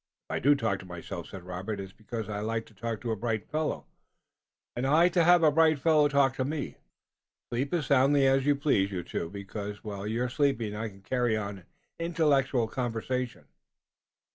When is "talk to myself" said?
0.55-1.27